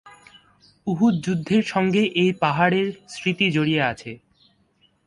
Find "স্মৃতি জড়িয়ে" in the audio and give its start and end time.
3.09-3.81